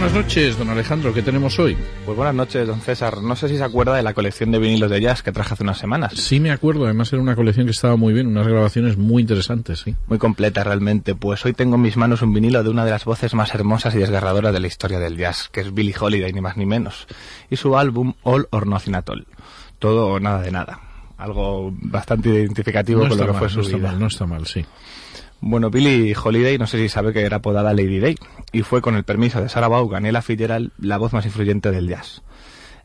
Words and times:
buenas 0.00 0.16
noches, 0.16 0.56
don 0.56 0.70
Alejandro. 0.70 1.12
¿Qué 1.12 1.20
tenemos 1.20 1.58
hoy? 1.58 1.76
Pues 2.06 2.16
buenas 2.16 2.34
noches, 2.34 2.66
don 2.66 2.80
César. 2.80 3.20
No 3.22 3.36
sé 3.36 3.50
si 3.50 3.58
se 3.58 3.64
acuerda 3.64 3.94
de 3.96 4.02
la 4.02 4.14
colección 4.14 4.50
de 4.50 4.58
vinilos 4.58 4.90
de 4.90 4.98
jazz 4.98 5.22
que 5.22 5.30
traje 5.30 5.52
hace 5.52 5.62
unas 5.62 5.76
semanas. 5.76 6.14
Sí, 6.14 6.40
me 6.40 6.50
acuerdo. 6.50 6.86
Además 6.86 7.12
era 7.12 7.20
una 7.20 7.36
colección 7.36 7.66
que 7.66 7.72
estaba 7.72 7.96
muy 7.96 8.14
bien, 8.14 8.26
unas 8.26 8.46
grabaciones 8.46 8.96
muy 8.96 9.20
interesantes, 9.20 9.80
sí. 9.80 9.94
Muy 10.06 10.16
completa 10.16 10.64
realmente. 10.64 11.14
Pues 11.14 11.44
hoy 11.44 11.52
tengo 11.52 11.74
en 11.76 11.82
mis 11.82 11.98
manos 11.98 12.22
un 12.22 12.32
vinilo 12.32 12.62
de 12.62 12.70
una 12.70 12.86
de 12.86 12.92
las 12.92 13.04
voces 13.04 13.34
más 13.34 13.54
hermosas 13.54 13.94
y 13.94 13.98
desgarradoras 13.98 14.54
de 14.54 14.60
la 14.60 14.68
historia 14.68 14.98
del 15.00 15.18
jazz, 15.18 15.50
que 15.52 15.60
es 15.60 15.74
Billie 15.74 15.94
Holiday, 16.00 16.32
ni 16.32 16.40
más 16.40 16.56
ni 16.56 16.64
menos. 16.64 17.06
Y 17.50 17.56
su 17.56 17.76
álbum 17.76 18.14
All 18.22 18.48
or 18.52 18.66
Nothing 18.66 18.94
at 18.94 19.10
All. 19.10 19.26
Todo 19.78 20.06
o 20.14 20.18
nada 20.18 20.40
de 20.40 20.50
nada. 20.50 20.80
Algo 21.18 21.72
bastante 21.74 22.30
identificativo 22.30 23.02
No 23.02 23.10
con 23.10 23.18
lo 23.18 23.24
está 23.24 23.26
que 23.26 23.32
mal, 23.32 23.38
fue 23.38 23.48
no 23.48 23.52
su 23.52 23.60
está 23.68 23.76
vida. 23.76 23.88
mal, 23.88 24.00
no 24.00 24.06
está 24.06 24.24
mal, 24.24 24.46
sí. 24.46 24.64
Bueno, 25.42 25.70
Billie 25.70 26.14
Holiday, 26.22 26.58
no 26.58 26.66
sé 26.66 26.78
si 26.78 26.88
sabe 26.88 27.12
que 27.12 27.22
era 27.22 27.38
apodada 27.38 27.72
Lady 27.72 27.98
Day, 27.98 28.16
y 28.52 28.62
fue 28.62 28.82
con 28.82 28.94
el 28.94 29.04
permiso 29.04 29.40
de 29.40 29.48
Sarah 29.48 29.68
Vaughan 29.68 30.04
y 30.04 30.10
Ella 30.10 30.20
Fitzgerald 30.20 30.70
la 30.78 30.98
voz 30.98 31.12
más 31.14 31.24
influyente 31.24 31.70
del 31.70 31.88
jazz. 31.88 32.22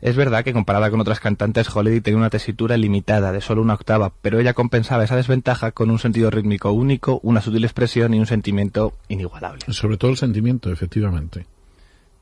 Es 0.00 0.16
verdad 0.16 0.44
que 0.44 0.52
comparada 0.52 0.90
con 0.90 1.00
otras 1.00 1.20
cantantes, 1.20 1.74
Holiday 1.74 2.00
tenía 2.00 2.18
una 2.18 2.30
tesitura 2.30 2.76
limitada 2.76 3.32
de 3.32 3.40
solo 3.40 3.62
una 3.62 3.74
octava, 3.74 4.12
pero 4.22 4.38
ella 4.38 4.54
compensaba 4.54 5.04
esa 5.04 5.16
desventaja 5.16 5.72
con 5.72 5.90
un 5.90 5.98
sentido 5.98 6.30
rítmico 6.30 6.72
único, 6.72 7.20
una 7.22 7.40
sutil 7.40 7.64
expresión 7.64 8.14
y 8.14 8.18
un 8.18 8.26
sentimiento 8.26 8.94
inigualable. 9.08 9.60
Sobre 9.68 9.96
todo 9.96 10.10
el 10.10 10.16
sentimiento, 10.16 10.70
efectivamente. 10.70 11.46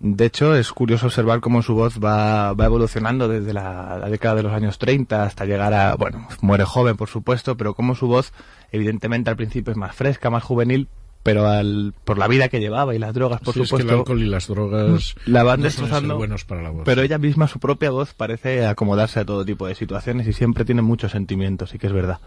De 0.07 0.27
hecho, 0.27 0.55
es 0.55 0.71
curioso 0.71 1.07
observar 1.07 1.41
cómo 1.41 1.63
su 1.63 1.75
voz 1.75 1.99
va, 1.99 2.53
va 2.53 2.67
evolucionando 2.67 3.27
desde 3.27 3.55
la, 3.55 3.97
la 3.99 4.11
década 4.11 4.35
de 4.35 4.43
los 4.43 4.53
años 4.53 4.77
30 4.77 5.23
hasta 5.23 5.47
llegar 5.47 5.73
a, 5.73 5.95
bueno, 5.95 6.29
muere 6.43 6.67
joven 6.67 6.99
por 6.99 7.09
supuesto, 7.09 7.57
pero 7.57 7.73
cómo 7.73 7.95
su 7.95 8.07
voz 8.07 8.35
evidentemente 8.71 9.31
al 9.31 9.37
principio 9.37 9.71
es 9.71 9.79
más 9.79 9.95
fresca, 9.97 10.29
más 10.29 10.43
juvenil, 10.43 10.89
pero 11.23 11.47
al, 11.49 11.95
por 12.05 12.19
la 12.19 12.29
vida 12.29 12.51
que 12.51 12.61
llevaba 12.61 12.95
y 12.95 12.99
las 12.99 13.15
drogas, 13.15 13.41
por 13.41 13.55
Sí, 13.55 13.61
es 13.61 13.65
que 13.65 13.69
supuesto, 13.69 13.93
el 13.95 13.99
alcohol 14.01 14.23
y 14.23 14.27
las 14.27 14.47
drogas 14.47 15.15
la 15.25 15.43
van 15.43 15.61
no 15.61 15.65
destrozando. 15.65 16.19
buenos 16.19 16.45
para 16.45 16.61
la 16.61 16.69
voz. 16.69 16.83
pero 16.85 17.01
ella 17.01 17.17
misma, 17.17 17.49
su 17.49 17.59
propia 17.59 17.91
voz, 17.91 18.13
parece 18.13 18.67
acomodarse 18.67 19.21
a 19.21 19.25
todo 19.25 19.43
tipo 19.43 19.67
de 19.67 19.75
situaciones 19.75 20.27
y 20.27 20.35
siempre 20.35 20.67
tiene 20.67 20.83
muchos 20.83 21.13
sentimientos, 21.13 21.75
y 21.75 21.79
que 21.79 21.87
es 21.87 21.95
verdad. 21.95 22.19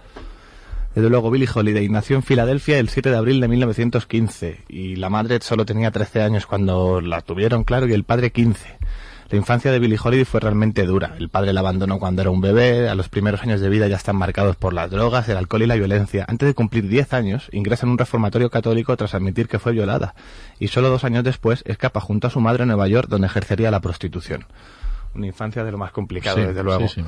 Desde 0.97 1.11
luego, 1.11 1.29
Billie 1.29 1.47
Holiday 1.53 1.87
nació 1.89 2.15
en 2.15 2.23
Filadelfia 2.23 2.79
el 2.79 2.89
7 2.89 3.11
de 3.11 3.17
abril 3.17 3.39
de 3.39 3.47
1915 3.47 4.63
y 4.67 4.95
la 4.95 5.11
madre 5.11 5.37
solo 5.43 5.63
tenía 5.63 5.91
13 5.91 6.23
años 6.23 6.47
cuando 6.47 7.01
la 7.01 7.21
tuvieron, 7.21 7.63
claro, 7.63 7.87
y 7.87 7.93
el 7.93 8.03
padre 8.03 8.31
15. 8.31 8.79
La 9.29 9.37
infancia 9.37 9.71
de 9.71 9.77
Billie 9.77 9.99
Holiday 10.03 10.25
fue 10.25 10.39
realmente 10.39 10.87
dura. 10.87 11.13
El 11.19 11.29
padre 11.29 11.53
la 11.53 11.59
abandonó 11.59 11.99
cuando 11.99 12.23
era 12.23 12.31
un 12.31 12.41
bebé, 12.41 12.89
a 12.89 12.95
los 12.95 13.09
primeros 13.09 13.43
años 13.43 13.61
de 13.61 13.69
vida 13.69 13.87
ya 13.87 13.95
están 13.95 14.15
marcados 14.15 14.55
por 14.55 14.73
las 14.73 14.89
drogas, 14.89 15.29
el 15.29 15.37
alcohol 15.37 15.61
y 15.61 15.67
la 15.67 15.75
violencia. 15.75 16.25
Antes 16.27 16.47
de 16.47 16.55
cumplir 16.55 16.87
10 16.87 17.13
años, 17.13 17.47
ingresa 17.51 17.85
en 17.85 17.91
un 17.91 17.99
reformatorio 17.99 18.49
católico 18.49 18.97
tras 18.97 19.13
admitir 19.13 19.47
que 19.47 19.59
fue 19.59 19.73
violada. 19.73 20.15
Y 20.57 20.69
solo 20.69 20.89
dos 20.89 21.03
años 21.03 21.23
después 21.23 21.61
escapa 21.67 22.01
junto 22.01 22.25
a 22.25 22.31
su 22.31 22.39
madre 22.39 22.63
a 22.63 22.65
Nueva 22.65 22.87
York, 22.87 23.07
donde 23.07 23.27
ejercería 23.27 23.69
la 23.69 23.81
prostitución. 23.81 24.47
Una 25.17 25.27
infancia 25.27 25.63
de 25.63 25.71
lo 25.71 25.77
más 25.77 25.91
complicado, 25.91 26.37
Sí, 26.37 26.43
desde 26.43 26.63
luego. 26.63 26.87
sí, 26.87 27.01
sí. 27.01 27.07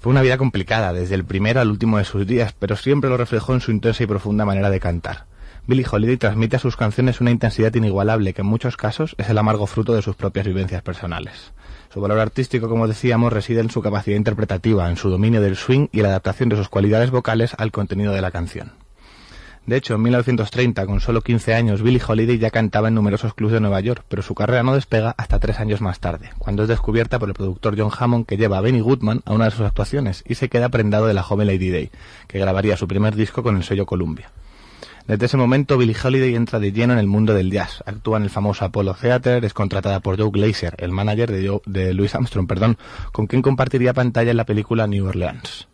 Fue 0.00 0.10
una 0.10 0.22
vida 0.22 0.38
complicada, 0.38 0.92
desde 0.92 1.14
el 1.14 1.24
primero 1.24 1.60
al 1.60 1.70
último 1.70 1.98
de 1.98 2.04
sus 2.04 2.26
días, 2.26 2.54
pero 2.58 2.76
siempre 2.76 3.10
lo 3.10 3.16
reflejó 3.16 3.52
en 3.54 3.60
su 3.60 3.70
intensa 3.70 4.02
y 4.02 4.06
profunda 4.06 4.44
manera 4.44 4.70
de 4.70 4.80
cantar. 4.80 5.26
Billie 5.66 5.86
Holiday 5.88 6.16
transmite 6.16 6.56
a 6.56 6.58
sus 6.58 6.76
canciones 6.76 7.20
una 7.20 7.30
intensidad 7.30 7.72
inigualable 7.74 8.32
que 8.34 8.40
en 8.40 8.48
muchos 8.48 8.76
casos 8.76 9.14
es 9.18 9.28
el 9.28 9.38
amargo 9.38 9.66
fruto 9.66 9.94
de 9.94 10.02
sus 10.02 10.16
propias 10.16 10.46
vivencias 10.46 10.82
personales. 10.82 11.52
Su 11.92 12.00
valor 12.00 12.18
artístico, 12.18 12.68
como 12.68 12.88
decíamos, 12.88 13.32
reside 13.32 13.60
en 13.60 13.70
su 13.70 13.80
capacidad 13.80 14.16
interpretativa, 14.16 14.88
en 14.90 14.96
su 14.96 15.08
dominio 15.08 15.40
del 15.40 15.56
swing 15.56 15.86
y 15.92 16.00
la 16.02 16.08
adaptación 16.08 16.48
de 16.48 16.56
sus 16.56 16.68
cualidades 16.68 17.10
vocales 17.12 17.54
al 17.58 17.70
contenido 17.70 18.12
de 18.12 18.22
la 18.22 18.32
canción. 18.32 18.72
De 19.64 19.76
hecho, 19.76 19.94
en 19.94 20.02
1930, 20.02 20.86
con 20.86 21.00
solo 21.00 21.20
15 21.20 21.54
años, 21.54 21.82
Billie 21.82 22.02
Holiday 22.04 22.36
ya 22.36 22.50
cantaba 22.50 22.88
en 22.88 22.94
numerosos 22.94 23.32
clubs 23.32 23.52
de 23.52 23.60
Nueva 23.60 23.78
York, 23.78 24.04
pero 24.08 24.20
su 24.20 24.34
carrera 24.34 24.64
no 24.64 24.74
despega 24.74 25.14
hasta 25.16 25.38
tres 25.38 25.60
años 25.60 25.80
más 25.80 26.00
tarde, 26.00 26.30
cuando 26.38 26.64
es 26.64 26.68
descubierta 26.68 27.20
por 27.20 27.28
el 27.28 27.34
productor 27.34 27.78
John 27.78 27.92
Hammond 27.96 28.26
que 28.26 28.36
lleva 28.36 28.58
a 28.58 28.60
Benny 28.60 28.80
Goodman 28.80 29.22
a 29.24 29.32
una 29.32 29.44
de 29.44 29.52
sus 29.52 29.60
actuaciones 29.60 30.24
y 30.26 30.34
se 30.34 30.48
queda 30.48 30.68
prendado 30.68 31.06
de 31.06 31.14
la 31.14 31.22
joven 31.22 31.46
Lady 31.46 31.70
Day, 31.70 31.90
que 32.26 32.40
grabaría 32.40 32.76
su 32.76 32.88
primer 32.88 33.14
disco 33.14 33.44
con 33.44 33.56
el 33.56 33.62
sello 33.62 33.86
Columbia. 33.86 34.32
Desde 35.06 35.26
ese 35.26 35.36
momento, 35.36 35.78
Billie 35.78 35.96
Holiday 36.02 36.34
entra 36.34 36.58
de 36.58 36.72
lleno 36.72 36.92
en 36.92 36.98
el 36.98 37.06
mundo 37.06 37.32
del 37.32 37.50
jazz. 37.50 37.82
Actúa 37.86 38.18
en 38.18 38.24
el 38.24 38.30
famoso 38.30 38.64
Apollo 38.64 38.94
Theater, 38.94 39.44
es 39.44 39.52
contratada 39.52 40.00
por 40.00 40.18
Joe 40.18 40.30
Glazer, 40.30 40.74
el 40.78 40.90
manager 40.90 41.30
de, 41.30 41.60
de 41.66 41.94
Louis 41.94 42.14
Armstrong, 42.14 42.48
perdón, 42.48 42.78
con 43.12 43.26
quien 43.26 43.42
compartiría 43.42 43.94
pantalla 43.94 44.32
en 44.32 44.36
la 44.36 44.46
película 44.46 44.86
New 44.88 45.06
Orleans. 45.06 45.68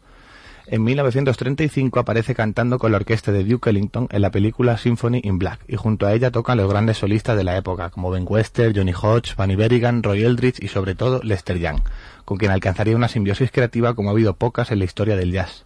En 0.71 0.85
1935 0.85 1.99
aparece 1.99 2.35
cantando 2.35 2.79
con 2.79 2.91
la 2.93 2.99
orquesta 2.99 3.33
de 3.33 3.43
Duke 3.43 3.71
Ellington 3.71 4.07
en 4.11 4.21
la 4.21 4.31
película 4.31 4.77
Symphony 4.77 5.21
in 5.25 5.39
Black 5.39 5.61
y 5.67 5.77
junto 5.77 6.07
a 6.07 6.13
ella 6.13 6.31
tocan 6.31 6.59
los 6.59 6.69
grandes 6.69 6.99
solistas 6.99 7.39
de 7.39 7.45
la 7.45 7.57
época 7.57 7.89
como 7.89 8.11
Ben 8.11 8.27
Webster, 8.29 8.77
Johnny 8.77 8.93
Hodge, 8.93 9.35
Bunny 9.35 9.57
Berrigan, 9.57 10.03
Roy 10.03 10.25
Eldridge 10.25 10.63
y 10.63 10.69
sobre 10.69 10.95
todo 10.95 11.23
Lester 11.23 11.59
Young, 11.59 11.81
con 12.27 12.37
quien 12.37 12.51
alcanzaría 12.51 12.95
una 12.97 13.09
simbiosis 13.09 13.51
creativa 13.51 13.95
como 13.95 14.11
ha 14.11 14.13
habido 14.13 14.35
pocas 14.35 14.71
en 14.71 14.81
la 14.81 14.85
historia 14.85 15.17
del 15.17 15.33
jazz. 15.33 15.65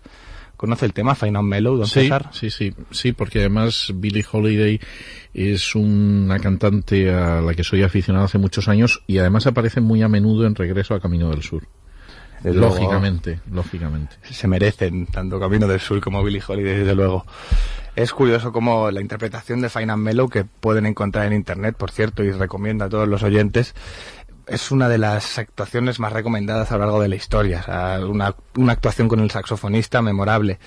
¿Conoce 0.57 0.87
el 0.87 0.93
tema 0.93 1.17
Fine 1.17 1.37
and 1.37 1.49
Mellow, 1.49 1.77
don 1.79 1.87
Sí, 1.89 2.03
César? 2.03 2.29
sí, 2.31 2.51
sí, 2.51 2.73
sí, 2.93 3.11
porque 3.13 3.41
además 3.41 3.91
Billie 3.97 4.25
Holiday 4.31 4.79
es 5.35 5.75
una 5.75 6.39
cantante 6.39 7.13
a 7.13 7.41
la 7.41 7.55
que 7.55 7.65
soy 7.65 7.83
aficionado 7.83 8.27
hace 8.27 8.39
muchos 8.39 8.69
años 8.69 9.03
y 9.09 9.19
además 9.19 9.49
aparece 9.49 9.81
muy 9.81 10.03
a 10.03 10.09
menudo 10.09 10.47
en 10.47 10.55
Regreso 10.55 10.95
a 10.95 11.01
Camino 11.01 11.31
del 11.31 11.43
Sur. 11.43 11.67
Desde 12.43 12.59
luego, 12.59 12.75
lógicamente, 12.75 13.41
lógicamente. 13.51 14.17
se 14.31 14.49
merecen 14.49 15.07
tanto 15.07 15.39
Camino 15.39 15.67
del 15.67 15.81
Sur 15.81 16.01
como 16.01 16.23
Billie 16.23 16.43
Holiday, 16.47 16.79
desde 16.79 16.95
luego. 16.95 17.25
Es 17.95 18.13
curioso 18.13 18.53
como 18.53 18.91
la 18.91 19.01
interpretación 19.01 19.61
de 19.61 19.69
Fine 19.69 19.93
and 19.93 20.03
Mellow, 20.03 20.29
que 20.29 20.45
pueden 20.45 20.87
encontrar 20.87 21.27
en 21.27 21.35
internet, 21.35 21.77
por 21.77 21.91
cierto, 21.91 22.25
y 22.25 22.33
recomiendo 22.33 22.85
a 22.85 22.89
todos 22.89 23.07
los 23.07 23.23
oyentes, 23.23 23.75
es 24.47 24.71
una 24.71 24.89
de 24.89 24.99
las 24.99 25.39
actuaciones 25.39 26.01
más 26.01 26.13
recomendadas 26.13 26.73
a 26.73 26.75
lo 26.75 26.81
largo 26.81 27.01
de 27.01 27.09
la 27.09 27.17
historia. 27.17 27.61
O 27.61 27.65
sea, 27.65 28.01
una, 28.07 28.35
una 28.57 28.73
actuación 28.73 29.09
con 29.09 29.21
el 29.21 29.31
saxofonista 29.31 30.03
memorable. 30.03 30.59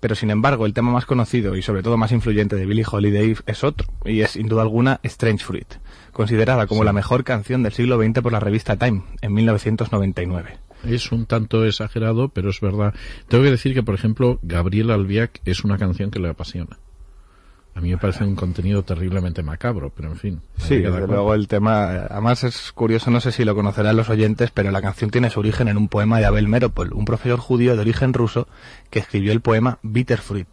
Pero 0.00 0.14
sin 0.14 0.30
embargo, 0.30 0.66
el 0.66 0.74
tema 0.74 0.90
más 0.90 1.06
conocido 1.06 1.56
y 1.56 1.62
sobre 1.62 1.82
todo 1.82 1.96
más 1.96 2.12
influyente 2.12 2.56
de 2.56 2.66
Billie 2.66 2.84
Holiday 2.90 3.36
es 3.46 3.64
otro, 3.64 3.88
y 4.04 4.22
es 4.22 4.32
sin 4.32 4.48
duda 4.48 4.62
alguna 4.62 5.00
Strange 5.02 5.44
Fruit, 5.44 5.74
considerada 6.12 6.66
como 6.66 6.84
la 6.84 6.92
mejor 6.92 7.24
canción 7.24 7.62
del 7.62 7.72
siglo 7.72 8.02
XX 8.02 8.20
por 8.20 8.32
la 8.32 8.40
revista 8.40 8.76
Time 8.76 9.02
en 9.20 9.34
1999. 9.34 10.69
Es 10.84 11.12
un 11.12 11.26
tanto 11.26 11.64
exagerado, 11.64 12.28
pero 12.28 12.50
es 12.50 12.60
verdad. 12.60 12.94
Tengo 13.28 13.44
que 13.44 13.50
decir 13.50 13.74
que, 13.74 13.82
por 13.82 13.94
ejemplo, 13.94 14.38
Gabriel 14.42 14.90
Albiac 14.90 15.40
es 15.44 15.64
una 15.64 15.78
canción 15.78 16.10
que 16.10 16.18
le 16.18 16.28
apasiona. 16.28 16.78
A 17.74 17.80
mí 17.80 17.90
me 17.90 17.98
parece 17.98 18.24
un 18.24 18.34
contenido 18.34 18.82
terriblemente 18.82 19.42
macabro, 19.42 19.92
pero 19.94 20.10
en 20.10 20.16
fin. 20.16 20.40
Sí, 20.56 20.78
desde 20.78 21.06
luego 21.06 21.34
el 21.34 21.46
tema, 21.46 22.06
además 22.10 22.42
es 22.42 22.72
curioso, 22.72 23.10
no 23.10 23.20
sé 23.20 23.30
si 23.30 23.44
lo 23.44 23.54
conocerán 23.54 23.96
los 23.96 24.10
oyentes, 24.10 24.50
pero 24.50 24.70
la 24.70 24.82
canción 24.82 25.10
tiene 25.10 25.30
su 25.30 25.38
origen 25.38 25.68
en 25.68 25.76
un 25.76 25.88
poema 25.88 26.18
de 26.18 26.26
Abel 26.26 26.48
Meropol, 26.48 26.92
un 26.92 27.04
profesor 27.04 27.38
judío 27.38 27.76
de 27.76 27.80
origen 27.80 28.12
ruso 28.12 28.48
que 28.90 28.98
escribió 28.98 29.32
el 29.32 29.40
poema 29.40 29.78
Bitterfruit. 29.82 30.48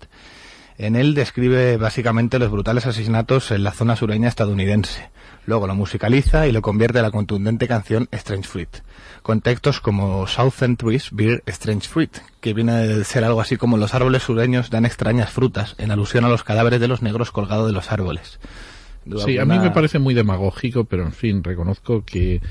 En 0.77 0.95
él 0.95 1.15
describe 1.15 1.77
básicamente 1.77 2.37
los 2.37 2.51
brutales 2.51 2.85
asesinatos 2.85 3.49
en 3.51 3.63
la 3.63 3.71
zona 3.71 3.95
sureña 3.95 4.27
estadounidense. 4.27 5.09
Luego 5.47 5.65
lo 5.65 5.73
musicaliza 5.73 6.47
y 6.47 6.51
lo 6.51 6.61
convierte 6.61 6.99
en 6.99 7.03
la 7.03 7.11
contundente 7.11 7.67
canción 7.67 8.07
Strange 8.11 8.47
Fruit, 8.47 8.69
con 9.23 9.41
textos 9.41 9.81
como 9.81 10.27
Southern 10.27 10.77
Trees 10.77 11.09
Bear 11.11 11.41
Strange 11.47 11.87
Fruit, 11.87 12.15
que 12.41 12.53
viene 12.53 12.85
de 12.85 13.03
ser 13.05 13.23
algo 13.23 13.41
así 13.41 13.57
como 13.57 13.77
los 13.77 13.95
árboles 13.95 14.23
sureños 14.23 14.69
dan 14.69 14.85
extrañas 14.85 15.31
frutas, 15.31 15.73
en 15.79 15.89
alusión 15.89 16.25
a 16.25 16.29
los 16.29 16.43
cadáveres 16.43 16.79
de 16.79 16.87
los 16.87 17.01
negros 17.01 17.31
colgados 17.31 17.67
de 17.67 17.73
los 17.73 17.91
árboles. 17.91 18.39
Duda 19.05 19.23
Sí, 19.23 19.37
a 19.37 19.45
mí 19.45 19.57
me 19.57 19.71
parece 19.71 19.99
muy 19.99 20.13
demagógico, 20.13 20.83
pero 20.83 21.03
en 21.03 21.13
fin, 21.13 21.43
reconozco 21.43 22.03
que, 22.05 22.41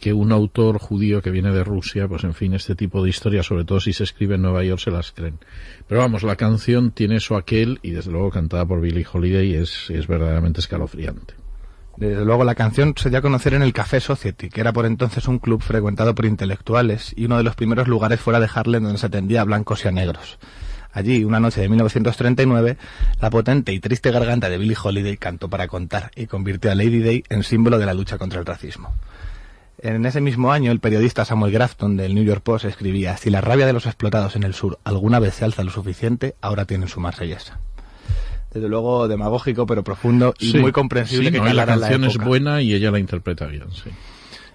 que 0.00 0.12
un 0.12 0.32
autor 0.32 0.78
judío 0.78 1.22
que 1.22 1.30
viene 1.30 1.52
de 1.52 1.62
Rusia, 1.62 2.08
pues 2.08 2.24
en 2.24 2.34
fin, 2.34 2.54
este 2.54 2.74
tipo 2.74 3.02
de 3.02 3.10
historias, 3.10 3.46
sobre 3.46 3.64
todo 3.64 3.80
si 3.80 3.92
se 3.92 4.04
escribe 4.04 4.34
en 4.34 4.42
Nueva 4.42 4.64
York, 4.64 4.80
se 4.80 4.90
las 4.90 5.12
creen. 5.12 5.38
Pero 5.86 6.00
vamos, 6.00 6.22
la 6.22 6.36
canción 6.36 6.90
tiene 6.90 7.16
eso 7.16 7.36
aquel 7.36 7.78
y 7.82 7.90
desde 7.90 8.10
luego 8.10 8.30
cantada 8.30 8.66
por 8.66 8.80
Billie 8.80 9.06
Holiday 9.10 9.54
es, 9.54 9.90
es 9.90 10.06
verdaderamente 10.06 10.60
escalofriante. 10.60 11.34
Desde 11.96 12.24
luego 12.24 12.44
la 12.44 12.54
canción 12.54 12.94
se 12.96 13.10
dio 13.10 13.18
a 13.18 13.22
conocer 13.22 13.52
en 13.52 13.62
el 13.62 13.74
Café 13.74 14.00
Society, 14.00 14.48
que 14.48 14.62
era 14.62 14.72
por 14.72 14.86
entonces 14.86 15.28
un 15.28 15.38
club 15.38 15.60
frecuentado 15.60 16.14
por 16.14 16.24
intelectuales 16.24 17.12
y 17.14 17.26
uno 17.26 17.36
de 17.36 17.42
los 17.42 17.54
primeros 17.54 17.88
lugares 17.88 18.20
fuera 18.20 18.40
de 18.40 18.48
Harlem 18.52 18.82
donde 18.82 18.98
se 18.98 19.06
atendía 19.06 19.42
a 19.42 19.44
blancos 19.44 19.84
y 19.84 19.88
a 19.88 19.92
negros. 19.92 20.38
Allí, 20.92 21.24
una 21.24 21.38
noche 21.38 21.60
de 21.60 21.68
1939, 21.68 22.76
la 23.20 23.30
potente 23.30 23.72
y 23.72 23.80
triste 23.80 24.10
garganta 24.10 24.48
de 24.48 24.58
Billie 24.58 24.76
Holiday 24.82 25.16
cantó 25.18 25.48
para 25.48 25.68
contar 25.68 26.10
y 26.16 26.26
convirtió 26.26 26.72
a 26.72 26.74
Lady 26.74 27.00
Day 27.00 27.24
en 27.28 27.42
símbolo 27.42 27.78
de 27.78 27.86
la 27.86 27.94
lucha 27.94 28.18
contra 28.18 28.40
el 28.40 28.46
racismo. 28.46 28.94
En 29.82 30.04
ese 30.04 30.20
mismo 30.20 30.52
año, 30.52 30.72
el 30.72 30.80
periodista 30.80 31.24
Samuel 31.24 31.52
Grafton 31.52 31.96
del 31.96 32.14
New 32.14 32.24
York 32.24 32.42
Post 32.42 32.66
escribía, 32.66 33.16
si 33.16 33.30
la 33.30 33.40
rabia 33.40 33.66
de 33.66 33.72
los 33.72 33.86
explotados 33.86 34.36
en 34.36 34.42
el 34.42 34.52
sur 34.52 34.78
alguna 34.84 35.18
vez 35.18 35.34
se 35.34 35.44
alza 35.46 35.64
lo 35.64 35.70
suficiente, 35.70 36.34
ahora 36.42 36.66
tienen 36.66 36.88
su 36.88 37.00
marsellesa. 37.00 37.60
Desde 38.52 38.68
luego 38.68 39.08
demagógico, 39.08 39.64
pero 39.64 39.82
profundo 39.84 40.34
y 40.38 40.50
Sí, 40.52 40.58
muy 40.58 40.72
comprensible 40.72 41.28
sí, 41.28 41.32
que 41.32 41.40
no, 41.40 41.52
la 41.52 41.66
canción 41.66 42.04
es 42.04 42.14
época. 42.16 42.26
buena 42.28 42.60
y 42.60 42.74
ella 42.74 42.90
la 42.90 42.98
interpreta 42.98 43.46
bien, 43.46 43.64
sí. 43.72 43.90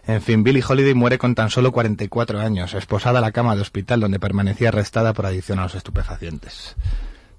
En 0.06 0.22
fin, 0.22 0.44
Billie 0.44 0.64
Holiday 0.68 0.94
muere 0.94 1.18
con 1.18 1.34
tan 1.34 1.50
solo 1.50 1.72
44 1.72 2.40
años, 2.40 2.76
esposada 2.76 3.18
a 3.18 3.22
la 3.22 3.32
cama 3.32 3.56
de 3.56 3.62
hospital 3.62 4.02
donde 4.02 4.20
permanecía 4.20 4.68
arrestada 4.70 5.14
por 5.14 5.26
adicción 5.26 5.58
a 5.58 5.64
los 5.64 5.74
estupefacientes. 5.74 6.76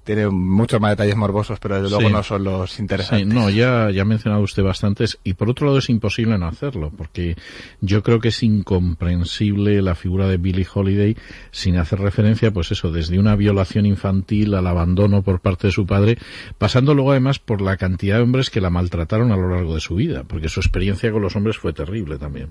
Tiene 0.07 0.29
muchos 0.29 0.81
más 0.81 0.93
detalles 0.93 1.17
morbosos, 1.17 1.59
pero 1.59 1.83
desde 1.83 1.91
luego 1.91 2.09
no 2.09 2.23
son 2.23 2.45
los 2.45 2.79
interesantes. 2.79 3.29
Sí, 3.29 3.35
no, 3.35 3.51
ya, 3.51 3.91
ya 3.91 4.03
ha 4.03 4.05
mencionado 4.05 4.43
usted 4.43 4.63
bastantes, 4.63 5.19
y 5.25 5.35
por 5.35 5.51
otro 5.51 5.67
lado 5.67 5.79
es 5.79 5.91
imposible 5.91 6.39
no 6.39 6.47
hacerlo, 6.47 6.93
porque 6.97 7.37
yo 7.81 8.03
creo 8.05 8.21
que 8.21 8.29
es 8.29 8.43
incomprensible 8.43 9.83
la 9.83 9.97
figura 9.97 10.29
de 10.29 10.37
Billie 10.37 10.67
Holiday 10.73 11.17
sin 11.51 11.77
hacer 11.77 11.99
referencia, 11.99 12.53
pues 12.53 12.71
eso, 12.71 12.93
desde 12.93 13.19
una 13.19 13.35
violación 13.35 13.85
infantil 13.85 14.55
al 14.55 14.69
abandono 14.69 15.23
por 15.23 15.41
parte 15.41 15.67
de 15.67 15.73
su 15.73 15.87
padre, 15.87 16.19
pasando 16.57 16.95
luego 16.95 17.11
además 17.11 17.41
por 17.41 17.61
la 17.61 17.77
cantidad 17.77 18.17
de 18.17 18.23
hombres 18.23 18.49
que 18.49 18.61
la 18.61 18.71
maltrataron 18.71 19.33
a 19.33 19.37
lo 19.37 19.51
largo 19.51 19.75
de 19.75 19.81
su 19.81 19.97
vida, 19.97 20.23
porque 20.23 20.49
su 20.49 20.61
experiencia 20.61 21.11
con 21.11 21.21
los 21.21 21.35
hombres 21.35 21.59
fue 21.59 21.73
terrible 21.73 22.17
también. 22.17 22.51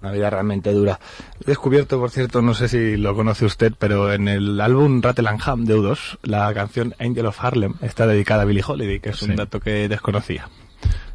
Una 0.00 0.12
vida 0.12 0.30
realmente 0.30 0.72
dura. 0.72 1.00
He 1.40 1.46
descubierto, 1.46 1.98
por 1.98 2.10
cierto, 2.10 2.40
no 2.40 2.54
sé 2.54 2.68
si 2.68 2.96
lo 2.96 3.14
conoce 3.14 3.44
usted, 3.44 3.72
pero 3.78 4.12
en 4.12 4.28
el 4.28 4.60
álbum 4.60 5.02
Ham 5.44 5.64
de 5.64 5.76
U2, 5.76 6.18
la 6.22 6.52
canción 6.54 6.94
Angel 7.00 7.26
of 7.26 7.44
Harlem 7.44 7.74
está 7.82 8.06
dedicada 8.06 8.42
a 8.42 8.44
Billie 8.44 8.62
Holiday, 8.66 9.00
que 9.00 9.10
es 9.10 9.22
un 9.22 9.34
dato 9.34 9.58
que 9.60 9.88
desconocía 9.88 10.48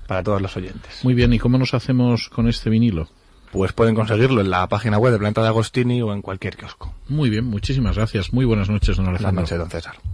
para 0.08 0.22
todos 0.22 0.42
los 0.42 0.56
oyentes. 0.58 1.00
Muy 1.04 1.14
bien, 1.14 1.32
¿y 1.34 1.40
cómo 1.40 1.58
nos 1.58 1.74
hacemos 1.74 2.30
con 2.30 2.48
este 2.48 2.70
vinilo? 2.70 3.08
Pues 3.52 3.72
pueden 3.72 3.96
conseguirlo 3.96 4.42
en 4.42 4.50
la 4.50 4.68
página 4.68 4.98
web 4.98 5.14
de 5.14 5.20
Planeta 5.20 5.42
de 5.42 5.48
Agostini 5.48 6.02
o 6.02 6.12
en 6.12 6.22
cualquier 6.22 6.58
kiosco. 6.58 6.94
Muy 7.08 7.30
bien, 7.30 7.46
muchísimas 7.46 7.96
gracias. 7.96 8.34
Muy 8.34 8.46
buenas 8.46 8.70
noches, 8.70 8.98
don 8.98 9.08
Alejandro. 9.08 9.44
Buenas 9.44 9.52
noches, 9.52 9.60
don 9.60 9.70
César. 9.70 10.13